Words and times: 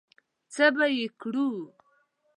څه 0.53 0.65
به 0.75 0.85
یې 0.97 1.05
کړو؟ 1.21 1.49